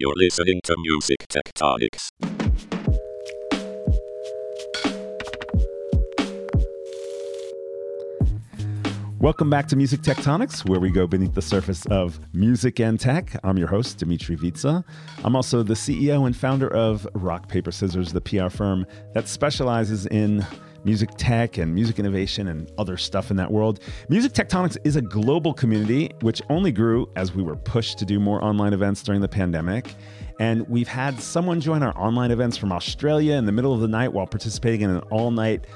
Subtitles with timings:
[0.00, 2.12] You're listening to Music Tectonics.
[9.18, 13.40] Welcome back to Music Tectonics, where we go beneath the surface of music and tech.
[13.42, 14.84] I'm your host, Dmitri Vietze.
[15.24, 20.06] I'm also the CEO and founder of Rock Paper Scissors, the PR firm that specializes
[20.06, 20.46] in
[20.84, 23.80] music tech and music innovation and other stuff in that world.
[24.08, 28.18] Music Tectonics is a global community which only grew as we were pushed to do
[28.20, 29.94] more online events during the pandemic.
[30.40, 33.88] And we've had someone join our online events from Australia in the middle of the
[33.88, 35.66] night while participating in an all night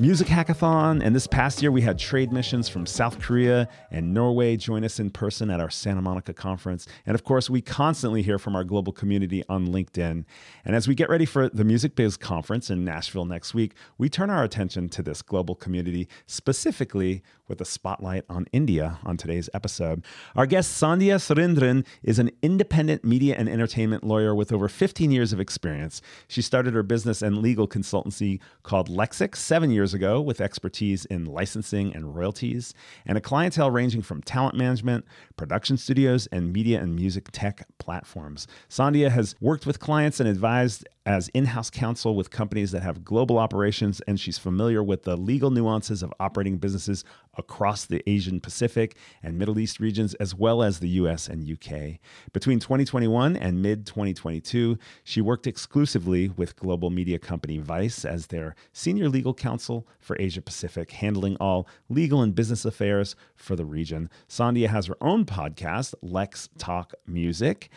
[0.00, 1.04] music hackathon.
[1.04, 4.98] And this past year, we had trade missions from South Korea and Norway join us
[4.98, 6.86] in person at our Santa Monica conference.
[7.04, 10.24] And of course, we constantly hear from our global community on LinkedIn.
[10.64, 14.08] And as we get ready for the Music Biz conference in Nashville next week, we
[14.08, 19.50] turn our attention to this global community, specifically with a spotlight on India on today's
[19.52, 20.02] episode.
[20.34, 25.34] Our guest, Sandhya Surendran, is an independent media and entertainment lawyer with over 15 years
[25.34, 26.00] of experience.
[26.28, 31.24] She started her business and legal consultancy called Lexic seven years ago with expertise in
[31.24, 32.74] licensing and royalties,
[33.06, 35.04] and a clientele ranging from talent management,
[35.36, 38.46] production studios, and media and music tech platforms.
[38.68, 43.04] Sandhya has worked with clients and advised as in house counsel with companies that have
[43.04, 47.04] global operations, and she's familiar with the legal nuances of operating businesses
[47.38, 51.98] across the Asian Pacific and Middle East regions, as well as the US and UK.
[52.32, 58.54] Between 2021 and mid 2022, she worked exclusively with global media company Vice as their
[58.72, 64.10] senior legal counsel for Asia Pacific, handling all legal and business affairs for the region.
[64.28, 67.70] Sandhya has her own podcast, Lex Talk Music.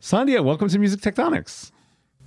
[0.00, 1.72] Sandhya, welcome to Music Tectonics.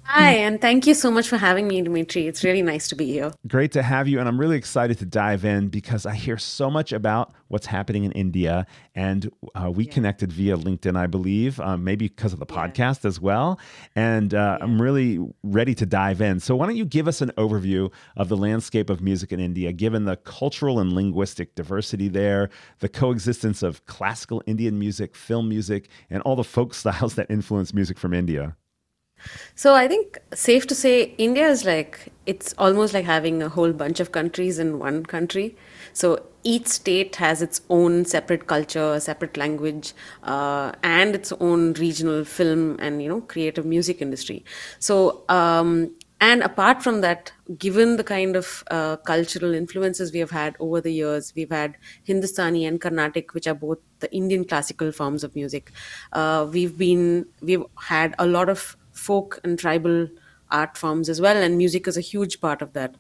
[0.04, 2.28] Hi, and thank you so much for having me, Dmitri.
[2.28, 3.32] It's really nice to be here.
[3.48, 4.20] Great to have you.
[4.20, 8.06] And I'm really excited to dive in because I hear so much about what's happening
[8.06, 8.66] in India.
[8.96, 9.94] And uh, we yeah.
[9.94, 13.08] connected via LinkedIn, I believe, um, maybe because of the podcast yeah.
[13.08, 13.60] as well.
[13.96, 14.66] And uh, yeah.
[14.66, 16.40] I'm really ready to dive in.
[16.40, 19.72] So, why don't you give us an overview of the landscape of music in India,
[19.72, 22.50] given the cultural and linguistic diversity there,
[22.80, 27.74] the coexistence of classical Indian music, film music, and all the folk styles that influence
[27.74, 28.56] music from India?
[29.56, 33.74] So I think safe to say India is like it's almost like having a whole
[33.74, 35.56] bunch of countries in one country.
[35.94, 39.94] So each state has its own separate culture, separate language,
[40.24, 44.46] uh, and its own regional film and you know creative music industry.
[44.80, 50.32] So um, and apart from that, given the kind of uh, cultural influences we have
[50.32, 54.92] had over the years, we've had Hindustani and Carnatic, which are both the Indian classical
[54.92, 55.72] forms of music.
[56.12, 60.08] Uh, we've been we've had a lot of folk and tribal
[60.52, 62.96] art forms as well, and music is a huge part of that.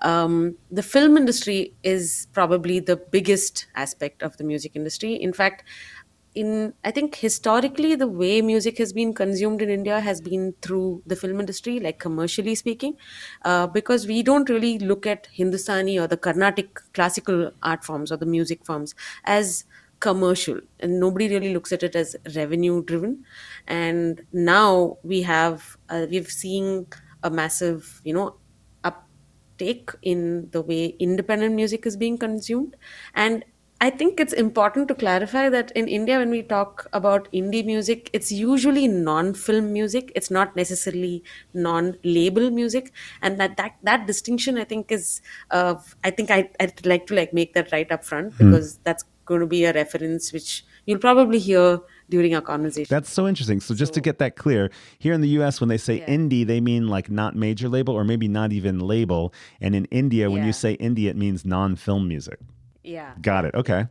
[0.00, 5.14] Um, the film industry is probably the biggest aspect of the music industry.
[5.14, 5.64] In fact,
[6.34, 11.02] in I think historically the way music has been consumed in India has been through
[11.06, 12.96] the film industry, like commercially speaking,
[13.44, 18.16] uh, because we don't really look at Hindustani or the Carnatic classical art forms or
[18.16, 18.94] the music forms
[19.24, 19.64] as
[20.06, 23.12] commercial and nobody really looks at it as revenue driven
[23.66, 26.86] and now we have uh, we've seen
[27.22, 28.26] a massive you know
[28.90, 32.76] uptake in the way independent music is being consumed
[33.14, 33.44] and
[33.80, 38.08] I think it's important to clarify that in India, when we talk about indie music,
[38.12, 40.12] it's usually non-film music.
[40.14, 41.22] It's not necessarily
[41.52, 45.20] non-label music, and that that that distinction, I think, is.
[45.50, 48.46] Uh, I think I, I'd like to like make that right up front hmm.
[48.46, 52.86] because that's going to be a reference which you'll probably hear during our conversation.
[52.88, 53.60] That's so interesting.
[53.60, 56.06] So, just so, to get that clear, here in the US, when they say yeah.
[56.06, 59.32] indie, they mean like not major label or maybe not even label.
[59.60, 60.46] And in India, when yeah.
[60.46, 62.38] you say indie, it means non film music.
[62.82, 63.12] Yeah.
[63.20, 63.54] Got it.
[63.54, 63.86] Okay.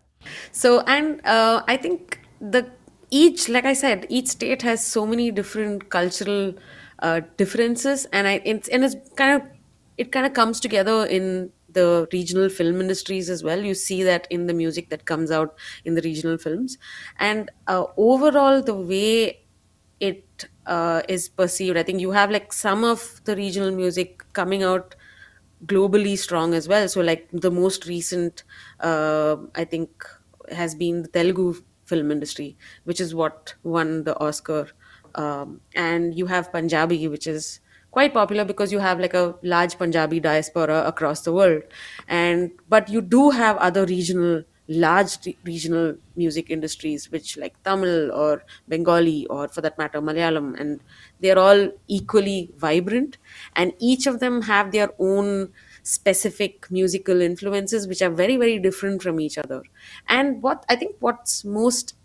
[0.52, 2.70] So, and uh, I think the
[3.10, 6.54] each, like I said, each state has so many different cultural
[7.00, 9.48] uh, differences, and I it's and it's kind of
[9.98, 13.60] it kind of comes together in the regional film industries as well.
[13.64, 16.78] You see that in the music that comes out in the regional films.
[17.18, 19.42] And uh, overall, the way
[20.00, 24.64] it uh, is perceived, I think you have like some of the regional music coming
[24.64, 24.96] out
[25.66, 26.88] globally strong as well.
[26.90, 28.44] So, like the most recent,
[28.80, 30.04] uh, I think,
[30.52, 31.56] has been the Telugu
[31.86, 34.68] film industry, which is what won the Oscar.
[35.16, 37.60] Um, and you have Punjabi, which is
[37.98, 41.64] quite popular because you have like a large Punjabi diaspora across the world,
[42.08, 48.44] and but you do have other regional large regional music industries which like Tamil or
[48.70, 50.60] Bengali or for that matter Malayalam.
[50.60, 50.80] And
[51.20, 53.18] they're all equally vibrant.
[53.56, 55.50] And each of them have their own
[55.84, 59.62] specific musical influences which are very very different from each other.
[60.08, 61.96] And what I think what's most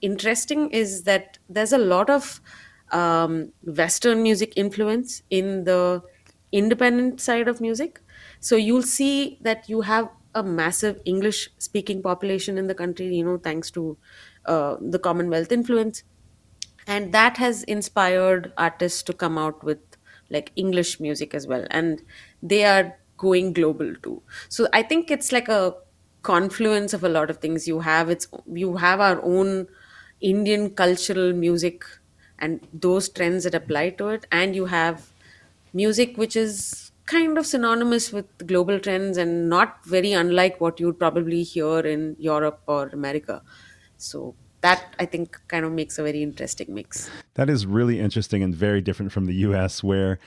[0.00, 2.40] interesting is that there's a lot of
[2.92, 6.02] um, Western music influence in the
[6.52, 8.00] independent side of music.
[8.40, 13.24] So you'll see that you have a massive English speaking population in the country, you
[13.24, 13.96] know, thanks to
[14.46, 16.02] uh, the Commonwealth influence.
[16.86, 19.78] And that has inspired artists to come out with
[20.30, 21.66] like English music as well.
[21.70, 22.02] And
[22.42, 24.22] they are going global too.
[24.48, 25.74] So I think it's like a
[26.22, 27.68] confluence of a lot of things.
[27.68, 29.66] You have its you have our own
[30.20, 31.84] Indian cultural music
[32.38, 35.10] and those trends that apply to it, and you have
[35.72, 40.98] music which is kind of synonymous with global trends and not very unlike what you'd
[40.98, 43.42] probably hear in Europe or America.
[43.96, 47.10] So that I think kind of makes a very interesting mix.
[47.34, 50.18] That is really interesting and very different from the US where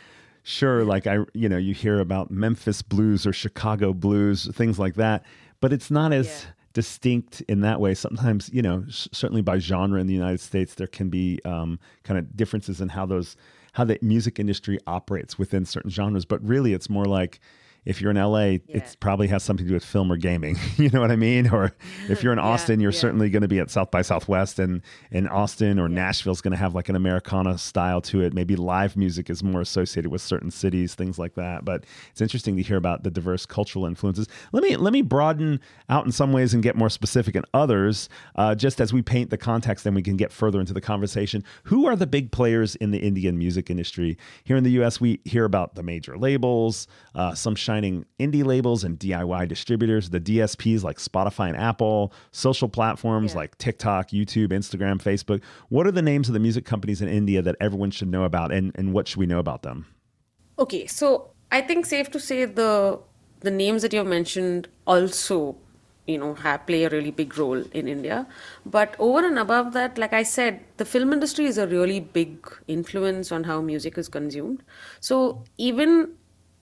[0.43, 4.95] sure like I you know you hear about Memphis blues or Chicago blues things like
[4.95, 5.23] that
[5.59, 6.51] but it's not as Yeah.
[6.73, 7.93] Distinct in that way.
[7.93, 12.17] Sometimes you know certainly by genre in the United States there can be um, kind
[12.17, 13.35] of differences in how those
[13.73, 17.39] how the music industry operates within certain genres but really it's more like
[17.85, 18.59] if you're in LA, Yeah.
[18.67, 20.55] it probably has something to do with film or gaming.
[20.77, 21.49] you know what I mean?
[21.49, 21.71] Or
[22.09, 22.99] if you're in Yeah, Austin, you're yeah.
[22.99, 24.81] certainly going to be at South by Southwest, and
[25.11, 28.33] in Austin or Nashville's going to have like an Americana style to it.
[28.33, 31.65] Maybe live music is more associated with certain cities, things like that.
[31.65, 34.27] But it's interesting to hear about the diverse cultural influences.
[34.51, 38.09] Let me let me broaden out in some ways and get more specific in others.
[38.35, 41.43] Uh, just as we paint the context, then we can get further into the conversation.
[41.63, 44.17] Who are the big players in the Indian music industry?
[44.43, 48.83] Here in the U.S., we hear about the major labels, uh, some shining indie labels
[48.83, 53.37] and DIY distributors, the DSPs like Spotify and Apple, social platforms Yeah.
[53.41, 55.41] like TikTok, YouTube, Instagram, Facebook.
[55.69, 58.51] What are the names of the music companies in India that everyone should know about,
[58.51, 59.85] and, and what should we know about them?
[60.59, 62.99] Okay, so I think safe to say the
[63.47, 65.55] the names that you've mentioned also,
[66.05, 68.27] you know, have play a really big role in India.
[68.77, 72.37] But over and above that, like I said, the film industry is a really big
[72.67, 74.61] influence on how music is consumed.
[74.99, 76.11] So even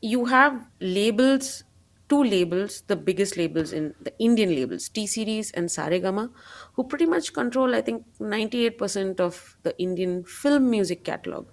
[0.02, 1.64] you have labels,
[2.08, 6.32] two labels, the biggest labels in the Indian labels, T Series and Saregama,
[6.74, 11.48] who pretty much control, I think, 98% of the Indian film music catalog.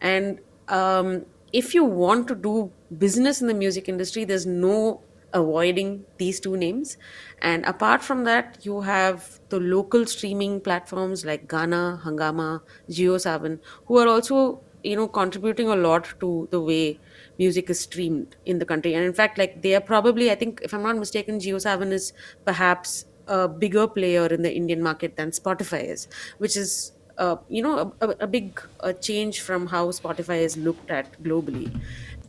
[0.00, 6.04] And um, if you want to do business in the music industry, there's no avoiding
[6.18, 6.96] these two names.
[7.42, 12.60] And apart from that, you have the local streaming platforms like Gaana, Hungama,
[12.90, 17.00] JioSaavn, who are also you know contributing a lot to the way
[17.38, 18.94] music is streamed in the country.
[18.94, 22.12] And in fact like they are probably i think if i'm not mistaken JioSaavn is
[22.44, 26.08] perhaps a bigger player in the indian market than spotify is
[26.38, 30.56] which is uh, you know a, a, a big uh, change from how spotify is
[30.56, 31.70] looked at globally.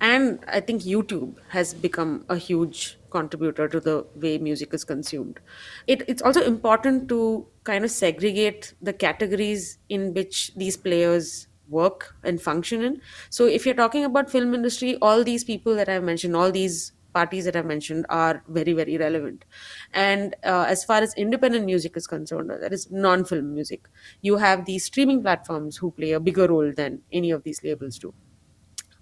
[0.01, 5.39] And i think youtube has become a huge contributor to the way music is consumed.
[5.87, 12.15] It, it's also important to kind of segregate the categories in which these players work
[12.23, 16.03] and function in so if you're talking about film industry all these people that i've
[16.03, 19.43] mentioned all these parties that I've mentioned are very, very relevant.
[19.93, 23.87] And uh, as far as independent music is concerned, that is non film music,
[24.21, 27.97] you have these streaming platforms who play a bigger role than any of these labels
[27.97, 28.13] do.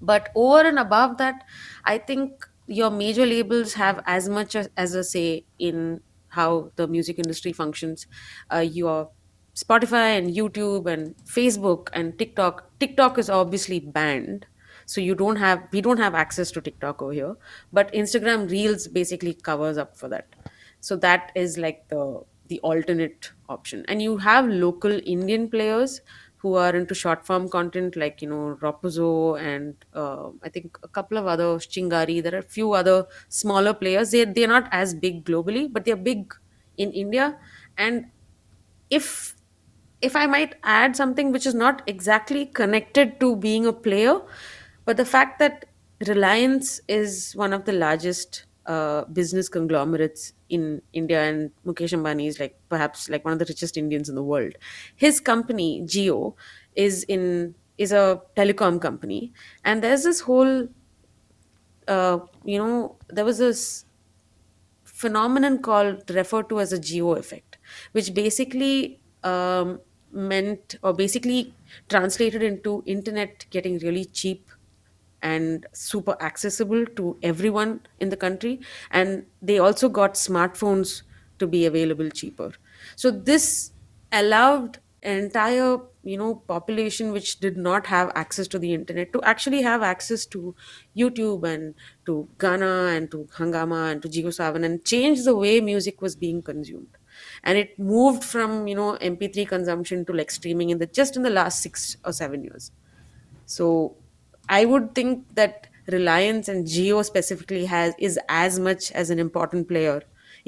[0.02, 1.44] But over and above that,
[1.84, 6.88] I think your major labels have as much as, as a say in how the
[6.88, 8.06] music industry functions.
[8.54, 9.10] Uh, your
[9.58, 12.70] Spotify and YouTube and Facebook and TikTok.
[12.80, 14.46] TikTok is obviously banned.
[14.86, 17.36] So you don't have we don't have access to tiktok over here.
[17.74, 20.28] But instagram reels basically covers up for that.
[20.80, 23.84] So that is like the the alternate option.
[23.88, 26.02] And you have local indian players
[26.38, 30.88] who are into short form content like you know Roposo and uh, i think a
[30.88, 32.22] couple of other chingari.
[32.22, 34.12] There are a few other smaller players.
[34.12, 36.36] They they're not as big globally but they're big
[36.78, 37.40] in india.
[37.76, 38.06] And
[38.90, 39.37] if
[40.02, 44.20] if I might add something which is not exactly connected to being a player,
[44.86, 45.66] but the fact that
[46.08, 52.40] Reliance is one of the largest uh, business conglomerates in India, and Mukesh Ambani is
[52.40, 54.54] like perhaps like one of the richest Indians in the world.
[54.96, 56.36] His company Jio
[56.76, 60.68] is in is a telecom company, and there's this whole
[61.88, 63.86] uh, you know there was this
[64.84, 67.58] phenomenon called referred to as a Jio effect,
[67.92, 69.80] which basically um,
[70.12, 71.54] meant or basically
[71.90, 74.50] translated into internet getting really cheap
[75.22, 78.60] and super accessible to everyone in the country.
[78.92, 81.04] And they also got smartphones
[81.40, 82.54] to be available cheaper.
[82.96, 83.72] So this
[84.12, 89.22] allowed an entire you know population which did not have access to the internet to
[89.24, 90.56] actually have access to
[90.96, 96.02] youtube and to Gaana and to Hungama and to Saavn and change the way music
[96.02, 96.97] was being consumed
[97.48, 101.24] and it moved from you know mp3 consumption to like streaming in the just in
[101.24, 102.72] the last 6 or 7 years
[103.46, 103.70] so
[104.60, 109.70] i would think that reliance and Jio specifically has is as much as an important
[109.70, 110.02] player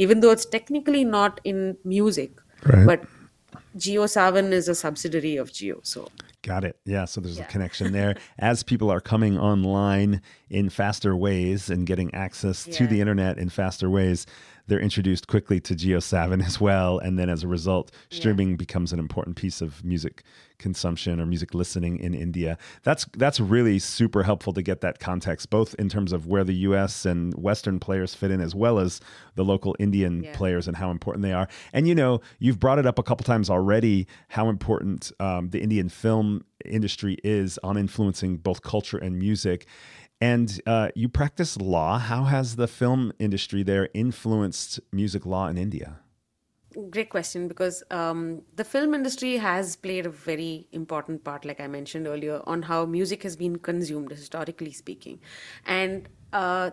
[0.05, 2.31] even though it's technically not in music
[2.71, 2.85] Right.
[2.85, 3.03] but
[3.83, 6.09] geo savan is a subsidiary of geo so
[6.41, 6.79] Got it.
[6.85, 7.05] Yeah.
[7.05, 8.15] So there's a connection there.
[8.39, 13.49] As people are coming online in faster ways and getting access to the internet in
[13.49, 14.25] faster ways,
[14.69, 16.99] they're introduced quickly to JioSaavn as well.
[16.99, 20.23] And then as a result, streaming becomes an important piece of music
[20.59, 22.57] consumption or music listening in India.
[22.83, 26.53] That's that's really super helpful to get that context, both in terms of where the
[26.69, 28.99] US and Western players fit in as well as
[29.35, 30.33] the local Indian Yeah.
[30.35, 31.47] players and how important they are.
[31.73, 35.61] And you know, you've brought it up a couple times already how important um, the
[35.61, 39.65] Indian film industry is on influencing both culture and music.
[40.21, 41.97] And uh, you practice law.
[41.97, 45.99] How has the film industry there influenced music law in India?
[46.91, 51.67] Great question because um, the film industry has played a very important part, like I
[51.67, 55.19] mentioned earlier, on how music has been consumed, historically speaking.
[55.65, 56.71] And uh,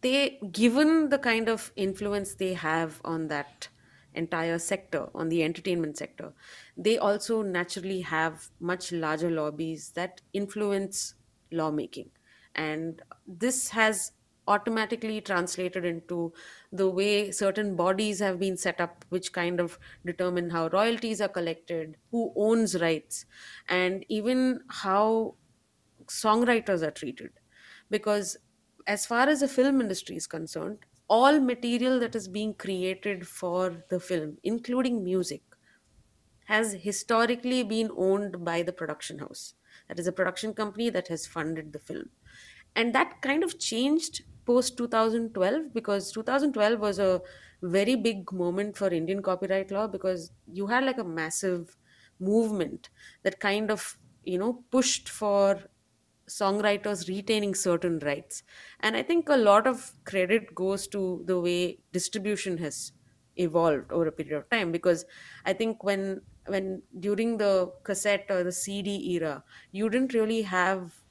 [0.00, 3.68] they, given the kind of influence they have on that
[4.14, 6.32] entire sector, on the entertainment sector,
[6.76, 11.14] they also naturally have much larger lobbies that influence
[11.50, 12.10] lawmaking.
[12.54, 14.12] And this has
[14.48, 16.32] automatically translated into
[16.72, 21.28] the way certain bodies have been set up, which kind of determine how royalties are
[21.28, 23.24] collected, who owns rights,
[23.68, 25.36] and even how
[26.06, 27.30] songwriters are treated.
[27.90, 28.36] Because
[28.86, 33.84] as far as the film industry is concerned, all material that is being created for
[33.90, 35.42] the film, including music,
[36.46, 39.54] has historically been owned by the production house.
[39.88, 42.10] That is a production company that has funded the film.
[42.74, 47.20] And that kind of changed post 2012 because 2012 was a
[47.62, 51.76] very big moment for Indian copyright law because you had like a massive
[52.18, 52.90] movement
[53.22, 55.62] that kind of, you know, pushed for
[56.28, 58.42] songwriters retaining certain rights.
[58.80, 62.92] And I think a lot of credit goes to the way distribution has
[63.36, 65.04] evolved over a period of time because
[65.44, 71.01] I think when when during the cassette or the CD era, you didn't really have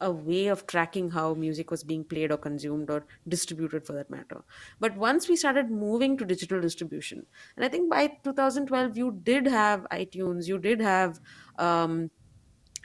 [0.00, 4.10] a way of tracking how music was being played or consumed or distributed for that
[4.10, 4.42] matter.
[4.80, 9.46] But once we started moving to digital distribution, and I think by 2012, you did
[9.46, 11.20] have iTunes, you did have
[11.58, 12.10] um,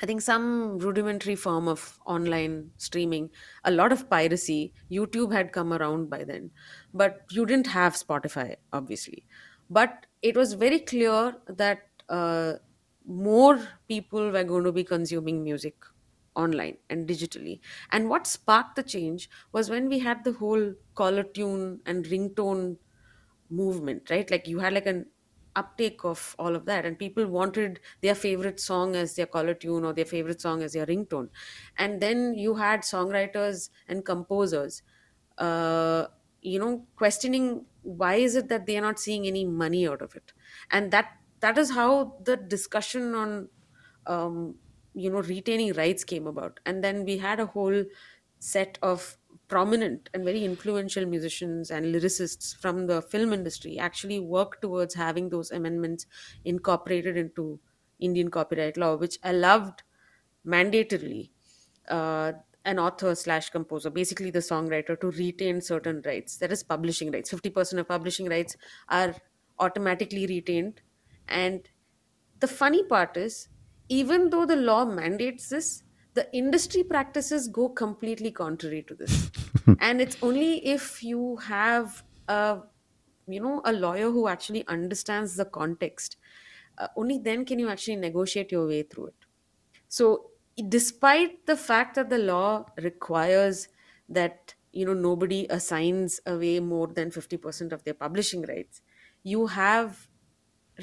[0.02, 3.32] I think some rudimentary form of online streaming,
[3.66, 4.74] a lot of piracy.
[4.90, 6.52] YouTube had come around by then,
[6.94, 9.26] but you didn't have Spotify, obviously.
[9.70, 12.54] But it was very clear that uh,
[13.06, 15.76] more people were going to be consuming music
[16.44, 17.60] online and digitally.
[17.92, 22.78] And what sparked the change was when we had the whole caller tune and ringtone
[23.50, 24.30] movement, right?
[24.30, 25.10] Like you had like an
[25.56, 29.84] uptake of all of that, and people wanted their favorite song as their caller tune
[29.84, 31.30] or their favorite song as their ringtone.
[31.78, 34.84] And then you had songwriters and composers,
[35.38, 36.08] uh,
[36.42, 40.16] you know, questioning why is it that they are not seeing any money out of
[40.16, 40.34] it,
[40.72, 43.50] and that that is how the discussion on
[44.06, 44.60] um,
[44.94, 46.60] you know retaining rights came about.
[46.66, 47.84] And then we had a whole
[48.40, 49.18] set of
[49.48, 55.30] prominent and very influential musicians and lyricists from the film industry actually work towards having
[55.30, 56.06] those amendments
[56.46, 57.60] incorporated into
[58.00, 59.82] indian copyright law which allowed
[60.46, 61.32] mandatorily
[61.88, 62.34] uh,
[62.66, 66.38] an author slash composer basically the songwriter to retain certain rights.
[66.38, 67.30] That is publishing rights.
[67.30, 68.58] 50% of publishing rights
[68.90, 69.16] are
[69.60, 70.82] automatically retained.
[71.28, 71.68] And
[72.40, 73.50] the funny part is
[73.90, 75.84] even though the law mandates this
[76.16, 79.32] the industry practices go completely contrary to this.
[79.80, 82.62] And it's only if you have a
[83.28, 86.18] you know a lawyer who actually understands the context
[86.78, 89.26] uh, only then can you actually negotiate your way through it.
[89.88, 90.32] So
[90.68, 93.68] despite the fact that the law requires
[94.10, 98.82] that you know nobody assigns away more than 50% of their publishing rights
[99.24, 100.09] you have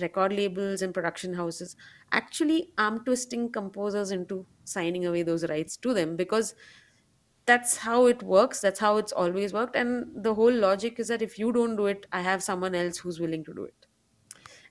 [0.01, 1.77] record labels and production houses
[2.13, 6.55] actually arm twisting composers into signing away those rights to them because
[7.47, 9.77] that's how it works that's how it's always worked.
[9.77, 12.99] And the whole logic is that if you don't do it i have someone else
[12.99, 13.87] who's willing to do it.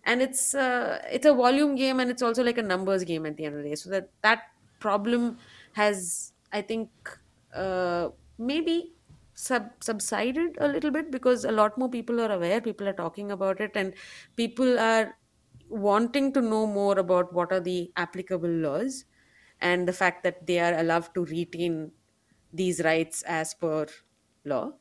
[0.03, 3.37] And it's uh, it's a volume game and it's also like a numbers game at
[3.37, 3.75] the end of the day.
[3.75, 4.43] So that that
[4.79, 5.37] problem
[5.73, 6.91] has i think
[7.53, 8.93] uh, maybe
[9.35, 13.31] sub- subsided a little bit because a lot more people are aware people are talking
[13.31, 13.93] about it and
[14.35, 15.17] people are
[15.69, 19.05] wanting to know more about what are the applicable laws
[19.59, 21.91] and the fact that they are allowed to retain
[22.53, 23.87] these rights as per
[24.45, 24.73] law.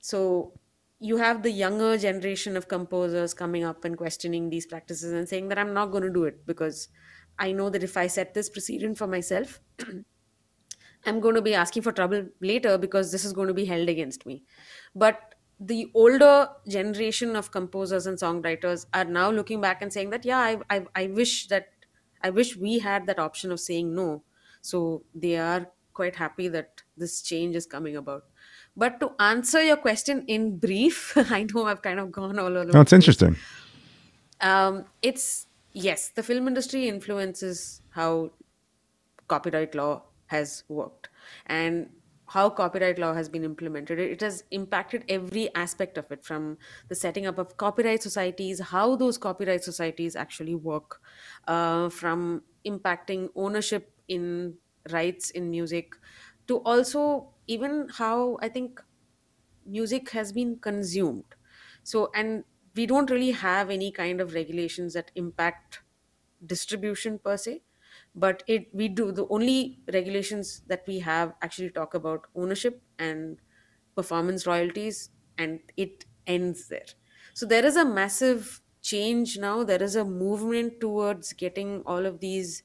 [0.00, 0.60] So
[1.00, 5.48] you have the younger generation of composers coming up and questioning these practices and saying
[5.48, 6.88] that I'm not going to do it because
[7.38, 9.60] I know that if I set this precedent for myself,
[11.06, 13.88] I'm going to be asking for trouble later because this is going to be held
[13.88, 14.42] against me.
[14.94, 20.24] But the older generation of composers and songwriters are now looking back and saying that,
[20.24, 21.68] yeah, I, I, I wish that
[22.22, 24.22] I wish we had that option of saying no.
[24.60, 28.24] So they are quite happy that this change is coming about.
[28.76, 32.72] But to answer your question in brief, I know I've kind of gone all over.
[32.72, 33.36] No, it's interesting.
[34.40, 38.32] Um, it's yes, the film industry influences how
[39.28, 41.08] copyright law has worked
[41.46, 41.90] and
[42.30, 44.00] how copyright law has been implemented.
[44.00, 48.96] It has impacted every aspect of it from the setting up of copyright societies, how
[48.96, 51.00] those copyright societies actually work,
[51.46, 54.58] uh, from impacting ownership in
[54.90, 55.94] rights in music
[56.48, 58.82] to also even how I think
[59.64, 61.34] music has been consumed.
[61.82, 65.82] So, and we don't really have any kind of regulations that impact
[66.44, 67.62] distribution per se
[68.16, 73.40] but it we do the only regulations that we have actually talk about ownership and
[73.94, 76.86] performance royalties and it ends there.
[77.34, 79.64] So there is a massive change now.
[79.64, 82.62] There is a movement towards getting all of these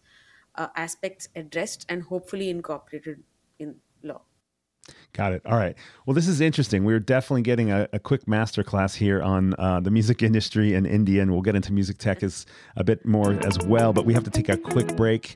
[0.56, 3.24] uh, aspects addressed and hopefully incorporated
[3.60, 4.26] in law
[5.14, 5.42] Got it.
[5.46, 5.76] All right.
[6.06, 6.86] Well, this is interesting.
[6.86, 11.22] We're definitely getting a, a quick masterclass here on uh, the music industry in India,
[11.22, 12.46] and we'll get into music tech as
[12.78, 13.94] a bit more as well.
[13.94, 15.36] But we have to take a quick break.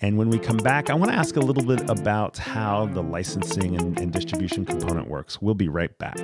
[0.00, 3.02] And when we come back, I want to ask a little bit about how the
[3.02, 5.40] licensing and, and distribution component works.
[5.40, 6.18] We'll be right back.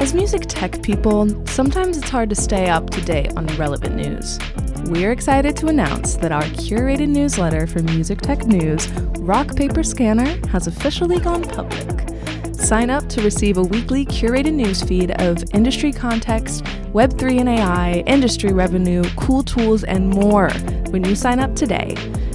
[0.00, 4.38] As music tech people, sometimes it's hard to stay up to date on relevant news.
[4.86, 8.88] We're excited to announce that our curated newsletter for Music Tech News,
[9.20, 12.08] Rock Paper Scanner, has officially gone public.
[12.54, 18.52] Sign up to receive a weekly curated newsfeed of industry context, Web3 and AI, industry
[18.52, 20.50] revenue, cool tools, and more
[20.90, 21.94] when you sign up today.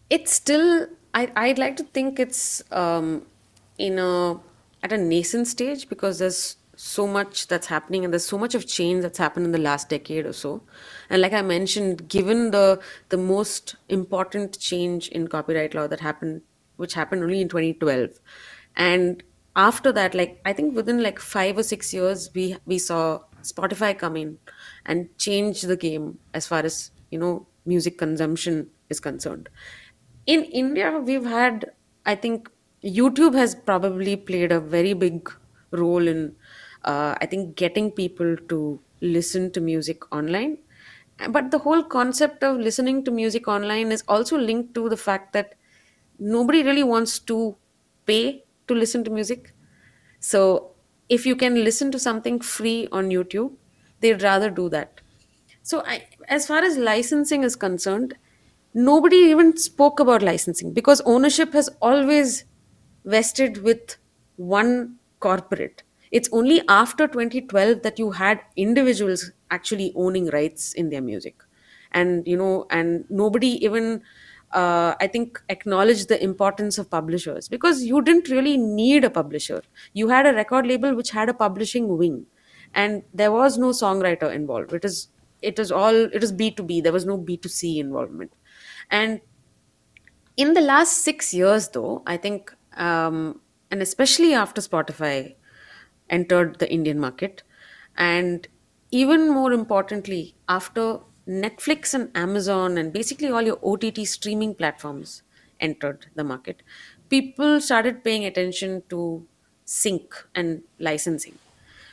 [0.10, 3.23] It's still, I, I'd like to think it's um,
[3.77, 4.39] in a
[4.82, 8.65] at a nascent stage because there's so much that's happening and there's so much of
[8.65, 10.63] change that's happened in the last decade or so
[11.12, 16.41] and like i mentioned given the the most important change in copyright law that happened
[16.77, 18.19] which happened only in 2012
[18.75, 19.21] and
[19.55, 23.97] after that like i think within like 5 or 6 years we we saw spotify
[23.97, 24.37] come in
[24.85, 29.49] and change the game as far as you know music consumption is concerned
[30.25, 31.65] in india we've had
[32.05, 32.49] i think
[32.83, 35.29] youtube has probably played a very big
[35.71, 36.35] role in
[36.83, 40.57] uh, I think getting people to listen to music online.
[41.29, 45.33] But the whole concept of listening to music online is also linked to the fact
[45.33, 45.53] that
[46.19, 47.55] nobody really wants to
[48.05, 49.53] pay to listen to music.
[50.19, 50.71] So
[51.10, 53.53] if you can listen to something free on YouTube,
[53.99, 55.01] they'd rather do that.
[55.63, 58.15] So I, as far as licensing is concerned,
[58.73, 62.45] nobody even spoke about licensing because ownership has always
[63.05, 63.97] vested with
[64.38, 71.01] one corporate it's only after 2012 that you had individuals actually owning rights in their
[71.01, 71.36] music
[71.91, 74.01] and you know and nobody even
[74.53, 79.61] uh, i think acknowledged the importance of publishers because you didn't really need a publisher.
[79.93, 82.25] You had a record label which had a publishing wing
[82.73, 84.73] and there was no songwriter involved.
[84.73, 85.07] It is
[85.41, 88.33] it is all it is b2b there was no b2c involvement.
[88.89, 89.21] And
[90.37, 92.53] in the last six years though i think
[92.87, 95.35] um, and especially after spotify
[96.09, 97.43] entered the Indian market.
[97.97, 98.47] And
[98.91, 105.23] even more importantly, after Netflix and Amazon and basically all your OTT streaming platforms
[105.60, 106.63] entered the market,
[107.10, 109.27] people started paying attention to
[109.65, 111.38] sync and licensing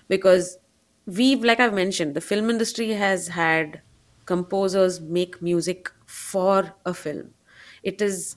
[0.09, 0.59] because
[1.07, 3.83] we've, like I've mentioned, the film industry has had
[4.27, 7.35] composers make music for a film.
[7.83, 8.37] It is,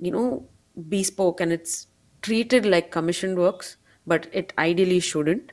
[0.00, 0.48] you know,
[0.88, 1.86] bespoke and it's
[2.22, 3.76] treated like commissioned works
[4.06, 5.52] but it ideally shouldn't.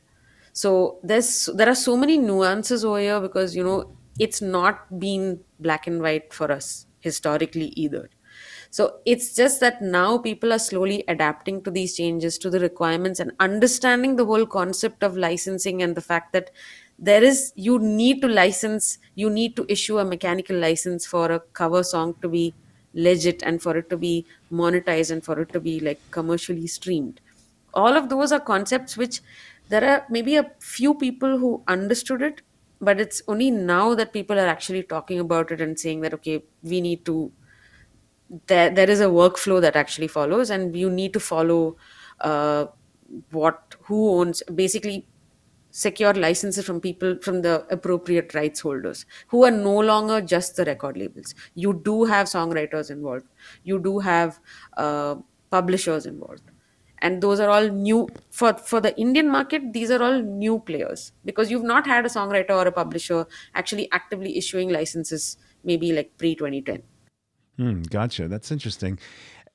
[0.54, 5.42] so there's there are so many nuances over here because you know it's not been
[5.60, 8.10] black and white for us historically either.
[8.70, 13.20] So it's just that now people are slowly adapting to these changes to the requirements
[13.20, 16.52] and understanding the whole concept of licensing and the fact that
[17.00, 21.40] there is you need to license you need to issue a mechanical license for a
[21.54, 22.54] cover song to be
[22.94, 27.22] legit and for it to be monetized and for it to be like commercially streamed.
[27.74, 29.22] All of those are concepts which
[29.70, 32.42] there are maybe a few people who understood it
[32.80, 36.44] but it's only now that people are actually talking about it and saying that okay
[36.64, 37.32] we need to
[38.48, 41.76] there there is a workflow that actually follows and you need to follow
[42.22, 42.66] uh,
[43.32, 45.08] what who owns basically
[45.72, 50.66] secure licenses from people from the appropriate rights holders who are no longer just the
[50.66, 51.36] record labels.
[51.56, 53.28] You do have songwriters involved.
[53.64, 54.40] You do have
[54.78, 55.16] uh,
[55.52, 56.44] publishers involved
[57.00, 61.12] and those are all new for for the indian market these are all new players
[61.26, 66.12] because you've not had a songwriter or a publisher actually actively issuing licenses maybe like
[66.18, 66.82] pre 2010
[67.58, 68.28] Hmm, gotcha.
[68.28, 69.00] That's interesting.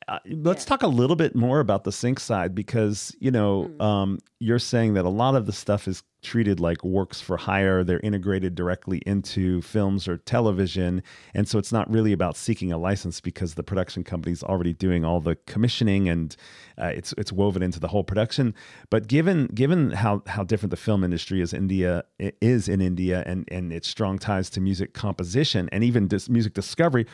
[0.08, 3.80] Uh, let's talk a little bit more about the sync side because you know Hmm.
[3.80, 7.84] um, you're saying that a lot of the stuff is treated like works for hire.
[7.84, 11.02] They're integrated directly into films or television,
[11.34, 15.04] and so it's not really about seeking a license because the production company's already doing
[15.04, 16.36] all the commissioning and
[16.78, 18.54] uh, it's it's woven into the whole production.
[18.90, 23.44] But given given how how different the film industry is India is in India and
[23.50, 27.06] and its strong ties to music composition and even dis- music discovery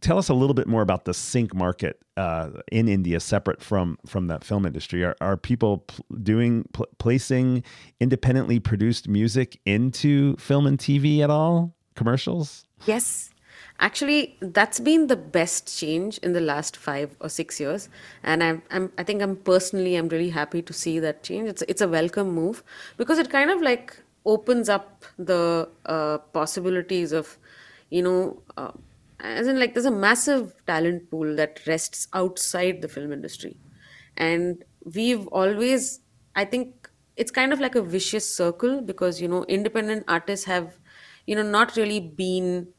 [0.00, 3.98] tell us a little bit more about the sync market uh, in India, separate from
[4.06, 5.04] from that film industry.
[5.04, 7.62] Are, are people pl- doing pl- placing
[8.32, 11.74] independently produced music into film and TV at all?
[11.94, 12.64] Commercials?
[12.86, 13.30] Yes.
[13.78, 17.88] Actually, that's been the best change in the last five or six years,
[18.22, 21.48] and I'm, I'm I think I'm personally I'm really happy to see that change.
[21.48, 22.62] It's it's a welcome move
[22.96, 27.38] because it kind of like opens up the uh, possibilities of,
[27.90, 28.70] you know, uh,
[29.20, 33.56] as in like there's a massive talent pool that rests outside the film industry,
[34.16, 34.64] and
[34.94, 36.00] we've always
[36.36, 36.81] I think
[37.16, 40.78] it's kind of like a vicious circle because you know independent artists have
[41.26, 42.72] you know not really been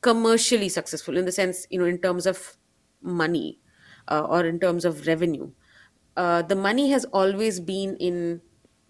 [0.00, 2.56] commercially successful in the sense you know in terms of
[3.02, 3.60] money
[4.08, 5.50] uh, or in terms of revenue.
[6.16, 8.40] Uh, the money has always been in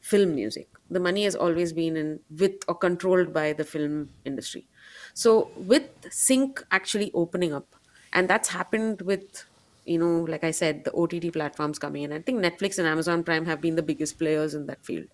[0.00, 0.68] film music.
[0.90, 4.68] The money has always been in with or controlled by the film industry.
[5.14, 7.74] So with sync actually opening up
[8.12, 9.44] and that's happened with
[9.84, 12.12] you know like i said the ott platforms coming in.
[12.12, 15.06] I think netflix and amazon prime have been the biggest players in that field.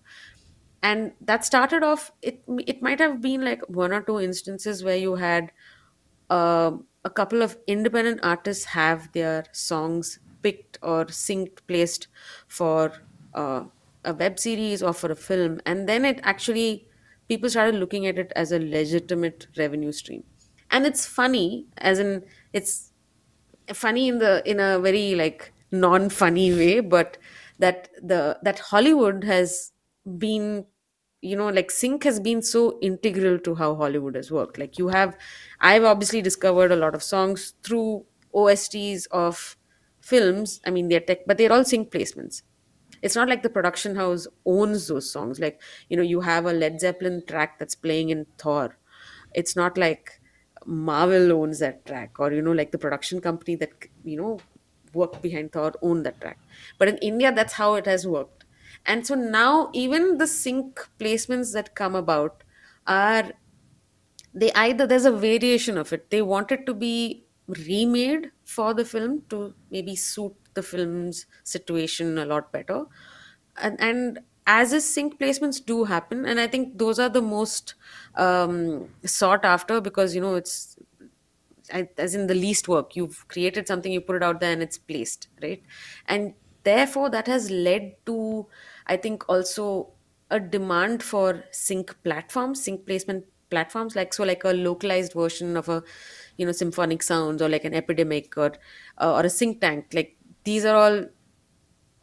[0.83, 4.95] And that started off it it might have been like one or two instances where
[4.97, 5.51] you had
[6.29, 6.71] uh,
[7.05, 12.07] a couple of independent artists have their songs picked or synced placed
[12.47, 12.93] for
[13.33, 13.65] uh,
[14.05, 15.61] a web series or for a film.
[15.65, 16.87] And then it actually
[17.27, 20.23] people started looking at it as a legitimate revenue stream.
[20.71, 22.90] And it's funny as in it's
[23.73, 27.17] funny in the in a very like non-funny way but
[27.59, 29.71] that the that hollywood has
[30.17, 30.65] been
[31.21, 34.57] you know like sync has been so integral to how hollywood has worked.
[34.57, 35.17] Like you have
[35.59, 39.55] i've obviously discovered a lot of songs through osts of
[40.01, 40.59] films.
[40.65, 42.41] I mean they're tech but they're all sync placements.
[43.01, 45.39] It's not like the production house owns those songs.
[45.39, 48.77] Like you know you have a led zeppelin track that's playing in thor.
[49.33, 50.20] It's not like
[50.65, 53.71] marvel owns that track or you know like the production company that
[54.03, 54.39] you know
[54.93, 56.39] worked behind thor own that track.
[56.77, 58.45] But in india that's how it has worked.
[58.85, 62.43] And so now even the sync placements that come about
[62.87, 63.33] are
[64.33, 66.09] they either there's a variation of it.
[66.09, 72.17] They want it to be remade for the film to maybe suit the film's situation
[72.17, 72.85] a lot better.
[73.57, 77.75] And, and as is sync placements do happen and i think those are the most
[78.15, 80.77] um, sought after because you know it's
[81.71, 82.95] as in the least work.
[82.95, 85.61] You've created something you put it out there and it's placed right?
[86.05, 88.45] And therefore that has led to
[88.85, 89.91] i think also
[90.29, 95.67] a demand for sync platforms sync placement platforms like so like a localized version of
[95.69, 95.81] a
[96.37, 98.51] you know symphonic sounds or like an epidemic or
[98.99, 99.87] uh, or a sync tank.
[99.93, 101.05] Like these are all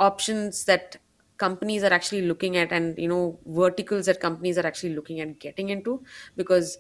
[0.01, 0.97] options that
[1.39, 5.39] companies are actually looking at and you know verticals that companies are actually looking at
[5.41, 6.03] getting into
[6.37, 6.79] because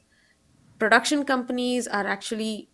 [0.78, 2.70] production companies are actually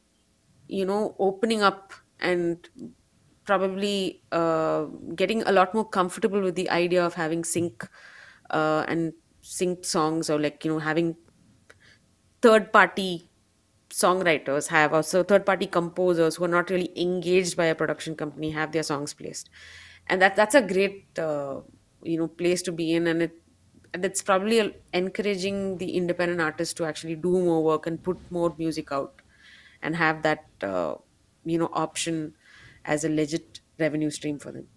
[0.68, 2.68] you know opening up and
[3.44, 4.84] probably uh,
[5.16, 7.88] getting a lot more comfortable with the idea of having sync
[8.50, 11.16] uh, and synced songs or like you know having
[12.42, 13.30] third party
[13.90, 18.50] songwriters have also third party composers who are not really engaged by a production company
[18.50, 19.50] have their songs placed.
[20.08, 21.60] And that that's a great uh,
[22.04, 23.40] you know place to be in and it
[23.94, 28.90] that's probably encouraging the independent artists to actually do more work and put more music
[28.92, 29.22] out
[29.82, 30.96] and have that uh,
[31.44, 32.34] you know option
[32.84, 34.68] as a legit revenue stream for them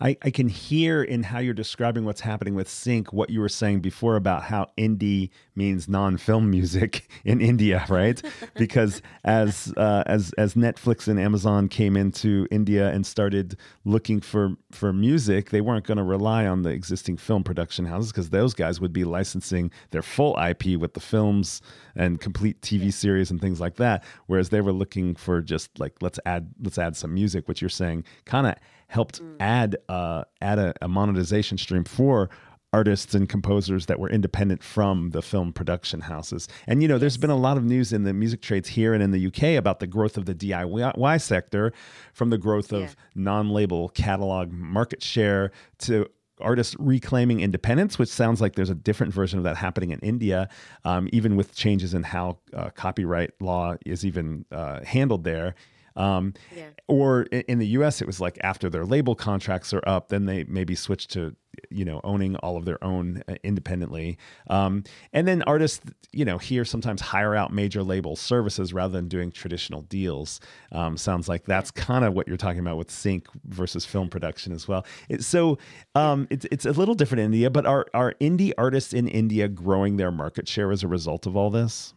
[0.00, 3.48] I, I can hear in how you're describing what's happening with sync what you were
[3.48, 8.22] saying before about how indie means non-film music in India, right?
[8.54, 14.56] because as uh, as as Netflix and Amazon came into India and started looking for
[14.72, 18.54] for music, they weren't going to rely on the existing film production houses because those
[18.54, 21.60] guys would be licensing their full IP with the films
[21.94, 24.02] and complete TV series and things like that.
[24.26, 27.68] Whereas they were looking for just like let's add let's add some music, which you're
[27.68, 28.54] saying kind of
[28.90, 29.36] helped mm.
[29.40, 32.28] add uh, add a, a monetization stream for
[32.72, 36.46] artists and composers that were independent from the film production houses.
[36.66, 39.02] And you know, there's been a lot of news in the music trades here and
[39.02, 41.72] in the UK about the growth of the DIY sector
[42.12, 42.88] from the growth of yeah.
[43.14, 46.08] non-label catalog market share to
[46.40, 50.48] artists reclaiming independence, which sounds like there's a different version of that happening in India,
[50.84, 55.54] um, even with changes in how uh, copyright law is even uh, handled there.
[56.00, 56.70] Um, yeah.
[56.88, 60.44] Or in the U.S., it was like after their label contracts are up, then they
[60.44, 61.36] maybe switch to
[61.68, 64.16] you know owning all of their own uh, independently.
[64.48, 69.08] Um, and then artists, you know, here sometimes hire out major label services rather than
[69.08, 70.40] doing traditional deals.
[70.72, 74.54] Um, sounds like that's kind of what you're talking about with sync versus film production
[74.54, 74.86] as well.
[75.10, 75.58] It, so
[75.94, 79.48] um, it's it's a little different in India, but are are indie artists in India
[79.48, 81.92] growing their market share as a result of all this?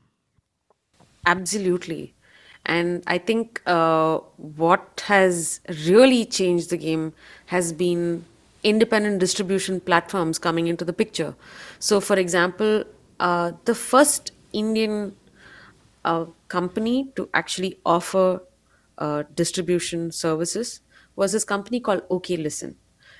[1.25, 2.13] Absolutely.
[2.65, 7.13] And I think uh, what has really changed the game
[7.47, 8.25] has been
[8.63, 11.35] independent distribution platforms coming into the picture.
[11.79, 12.85] So, for example,
[13.19, 15.15] uh, the first Indian
[16.05, 18.41] uh, company to actually offer
[18.97, 20.79] uh, distribution services
[21.15, 22.75] was this company called OK Listen.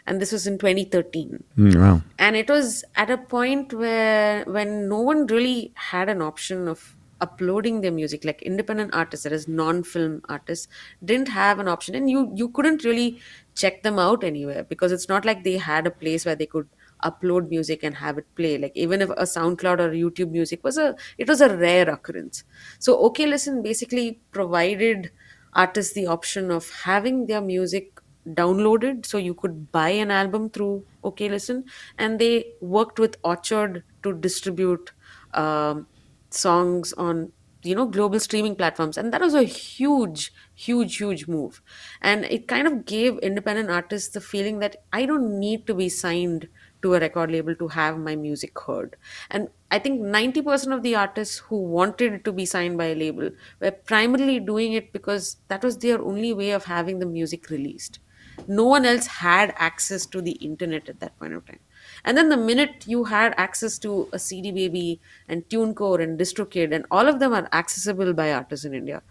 [0.06, 1.44] And this was in 2013.
[1.58, 2.02] Mm, wow.
[2.20, 6.96] And it was at a point where when no one really had an option of
[7.26, 10.68] uploading their music like independent artists that is non-film artists
[11.04, 11.96] didn't have an option.
[11.96, 13.20] And you you couldn't really
[13.56, 16.68] check them out anywhere because it's not like they had a place where they could
[17.04, 18.58] upload music and have it play.
[18.58, 22.44] Like even if a soundcloud or youtube music was a it was a rare occurrence.
[22.80, 25.12] So OK Listen basically provided
[25.54, 30.86] artists the option of having their music downloaded so you could buy an album through
[31.04, 31.66] OK Listen
[31.98, 34.92] and they worked with orchard to distribute
[35.34, 35.88] um,
[36.34, 37.32] songs on
[37.64, 41.62] you know global streaming platforms and that was a huge huge huge move.
[42.02, 45.88] And it kind of gave independent artists the feeling that i don't need to be
[45.90, 46.48] signed
[46.82, 48.96] to a record label to have my music heard.
[49.30, 53.30] And i think 90% of the artists who wanted to be signed by a label
[53.62, 58.00] were primarily doing it because that was their only way of having the music released.
[58.48, 61.60] No one else had access to the internet at that point of time
[62.06, 66.74] and then the minute you had access to a CD Baby and TuneCore and DistroKid,
[66.74, 69.02] and all of them are accessible by artists in India,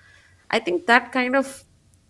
[0.50, 1.64] I think that kind of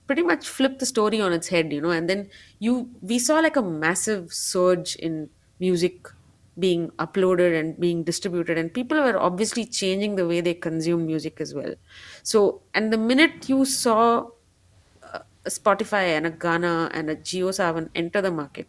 [0.07, 1.91] pretty much flipped the story on its head, you know.
[1.91, 6.09] And then you we saw like a massive surge in music
[6.59, 11.41] being uploaded and being distributed and people were obviously changing the way they consume music
[11.41, 11.75] as well
[12.23, 14.29] so and the minute you saw
[15.45, 18.67] a spotify and a Gaana and a JioSaavn enter the market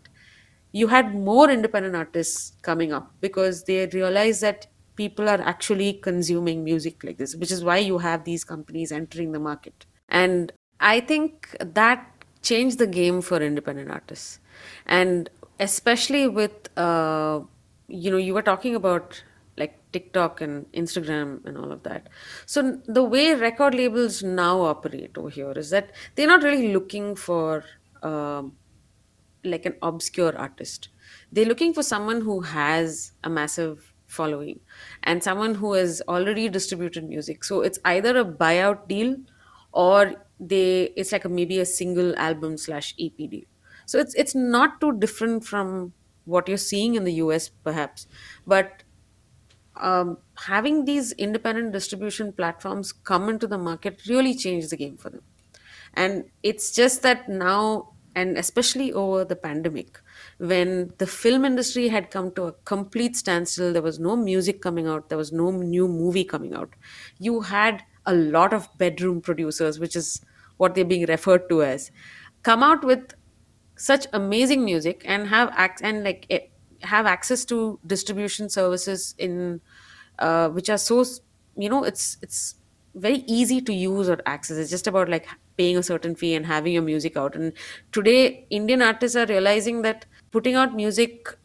[0.74, 6.64] you had more independent artists coming up because they realized that people are actually consuming
[6.64, 9.86] music like this, which is why you have these companies entering the market.
[10.10, 14.40] And I think that changed the game for independent artists.
[14.88, 17.42] And especially with, uh,
[17.88, 19.24] you know, you were talking about
[19.58, 22.10] like TikTok and Instagram and all of that.
[22.48, 27.16] So the way record labels now operate over here is that they're not really looking
[27.16, 27.64] for.
[28.02, 28.54] Um,
[29.44, 30.90] like an obscure artist.
[31.32, 34.60] They're looking for someone who has a massive following
[35.04, 37.44] and someone who has already distributed music.
[37.44, 39.18] So it's either a buyout deal
[39.72, 43.46] or they it's like a maybe a single album slash EP deal.
[43.86, 45.94] So it's it's not too different from
[46.26, 48.08] what you're seeing in the US perhaps,
[48.48, 48.84] but
[49.76, 55.10] um, having these independent distribution platforms come into the market really changed the game for
[55.10, 55.24] them.
[55.94, 60.00] And it's just that now and especially over the pandemic
[60.38, 64.88] when the film industry had come to a complete standstill there was no music coming
[64.88, 66.74] out there was no new movie coming out.
[67.20, 70.22] You had a lot of bedroom producers which is
[70.58, 71.92] what they're being referred to as
[72.44, 73.14] come out with
[73.78, 76.40] such amazing music and have ac- and like eh,
[76.82, 79.62] have access to distribution services in
[80.20, 81.04] uh, which are so
[81.56, 82.56] you know it's it's
[82.96, 84.56] very easy to use or access.
[84.58, 87.54] It's just about like paying a certain fee and having your music out and
[87.92, 91.38] today indian artists are realizing that putting out music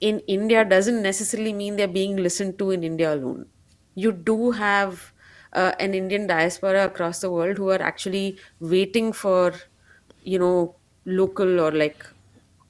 [0.00, 3.46] in India doesn't necessarily mean they're being listened to in India alone.
[3.94, 5.12] You do have
[5.52, 9.54] uh, an Indian diaspora across the world who are actually waiting for,
[10.22, 10.76] you know,
[11.06, 12.06] local or like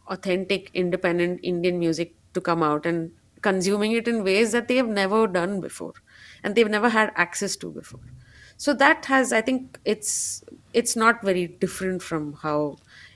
[0.08, 3.10] authentic independent Indian music to come out and
[3.42, 5.92] consuming it in ways that they have never done before
[6.42, 8.00] and they've never had access to before.
[8.56, 10.42] So that has, I think, it's
[10.80, 12.58] it's not very different from how